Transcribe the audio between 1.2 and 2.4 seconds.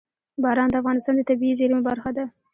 طبیعي زیرمو برخه ده.